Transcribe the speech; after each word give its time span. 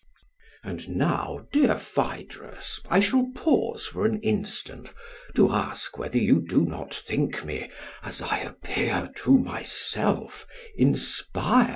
And 0.63 0.89
now, 0.97 1.45
dear 1.51 1.77
Phaedrus, 1.77 2.81
I 2.89 2.99
shall 2.99 3.29
pause 3.35 3.85
for 3.85 4.03
an 4.07 4.19
instant 4.21 4.89
to 5.35 5.51
ask 5.51 5.95
whether 5.95 6.17
you 6.17 6.41
do 6.41 6.65
not 6.65 6.91
think 6.91 7.45
me, 7.45 7.69
as 8.01 8.19
I 8.19 8.39
appear 8.39 9.11
to 9.17 9.37
myself, 9.37 10.47
inspired? 10.73 11.69